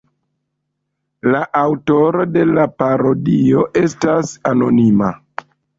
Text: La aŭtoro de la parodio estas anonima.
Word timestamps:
La 1.35 1.41
aŭtoro 1.61 2.27
de 2.39 2.47
la 2.53 2.67
parodio 2.81 3.69
estas 3.87 4.37
anonima. 4.55 5.17